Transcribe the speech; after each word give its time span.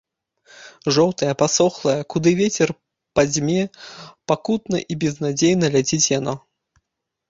Жоўтае, 0.95 1.29
пасохлае, 1.41 1.95
куды 2.15 2.29
вецер 2.41 2.69
падзьме, 3.21 3.61
пакутна 4.35 4.77
і 4.93 5.03
безнадзейна 5.07 5.75
ляціць 5.79 6.05
яно. 6.19 6.33